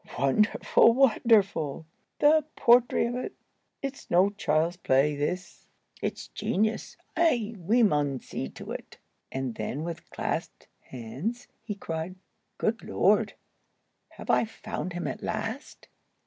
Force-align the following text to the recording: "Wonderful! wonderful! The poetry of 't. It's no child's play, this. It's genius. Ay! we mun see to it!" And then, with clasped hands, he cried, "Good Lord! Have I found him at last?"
"Wonderful! 0.17 0.95
wonderful! 0.95 1.85
The 2.17 2.43
poetry 2.55 3.05
of 3.05 3.13
't. 3.13 3.33
It's 3.83 4.09
no 4.09 4.31
child's 4.31 4.77
play, 4.77 5.15
this. 5.15 5.67
It's 6.01 6.29
genius. 6.29 6.97
Ay! 7.15 7.53
we 7.59 7.83
mun 7.83 8.19
see 8.19 8.49
to 8.49 8.71
it!" 8.71 8.97
And 9.31 9.53
then, 9.53 9.83
with 9.83 10.09
clasped 10.09 10.67
hands, 10.79 11.47
he 11.61 11.75
cried, 11.75 12.15
"Good 12.57 12.81
Lord! 12.83 13.33
Have 14.09 14.31
I 14.31 14.45
found 14.45 14.93
him 14.93 15.07
at 15.07 15.21
last?" 15.21 15.87